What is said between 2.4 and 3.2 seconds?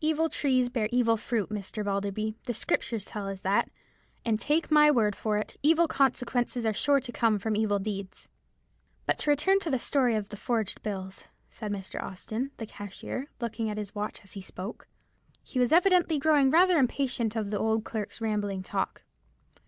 the Scriptures